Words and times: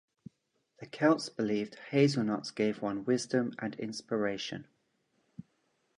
The 0.79 0.87
Celts 0.87 1.29
believed 1.29 1.75
hazelnuts 1.91 2.49
gave 2.49 2.81
one 2.81 3.05
wisdom 3.05 3.53
and 3.59 3.75
inspiration. 3.75 4.65